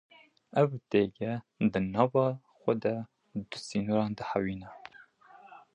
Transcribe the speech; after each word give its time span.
Ev 0.61 0.69
têgeh 0.89 1.41
di 1.71 1.79
nava 1.93 2.25
xwe 2.59 2.73
de 2.83 2.93
du 3.49 3.57
sînoran 3.67 4.13
dihewîne. 4.17 4.69